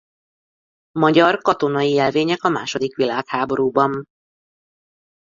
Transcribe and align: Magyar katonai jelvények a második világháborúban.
Magyar 0.99 1.37
katonai 1.39 1.93
jelvények 1.93 2.43
a 2.43 2.49
második 2.49 2.95
világháborúban. 2.95 4.05